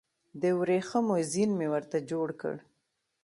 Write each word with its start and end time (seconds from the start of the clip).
د 0.41 0.43
وریښمو 0.59 1.15
زین 1.31 1.49
مې 1.57 1.67
ورته 1.73 1.97
جوړ 2.11 2.27
کړ 2.41 2.55